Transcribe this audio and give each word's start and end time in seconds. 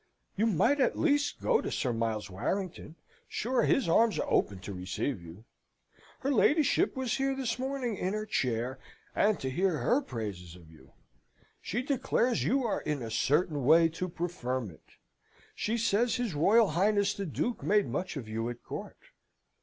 "You 0.35 0.47
might 0.47 0.79
at 0.81 0.97
least 0.97 1.39
go 1.43 1.61
to 1.61 1.69
Sir 1.69 1.93
Miles 1.93 2.27
Warrington; 2.27 2.95
sure 3.27 3.65
his 3.65 3.87
arms 3.87 4.17
are 4.17 4.27
open 4.27 4.57
to 4.61 4.73
receive 4.73 5.21
you. 5.21 5.45
Her 6.21 6.31
ladyship 6.31 6.95
was 6.95 7.17
here 7.17 7.35
this 7.35 7.59
morning 7.59 7.97
in 7.97 8.13
her 8.15 8.25
chair, 8.25 8.79
and 9.15 9.39
to 9.39 9.47
hear 9.51 9.77
her 9.77 10.01
praises 10.01 10.55
of 10.55 10.71
you! 10.71 10.93
She 11.61 11.83
declares 11.83 12.43
you 12.43 12.63
are 12.65 12.81
in 12.81 13.03
a 13.03 13.11
certain 13.11 13.63
way 13.63 13.89
to 13.89 14.09
preferment. 14.09 14.93
She 15.53 15.77
says 15.77 16.15
his 16.15 16.33
Royal 16.33 16.69
Highness 16.69 17.13
the 17.13 17.27
Duke 17.27 17.61
made 17.61 17.85
much 17.87 18.17
of 18.17 18.27
you 18.27 18.49
at 18.49 18.63
court. 18.63 18.97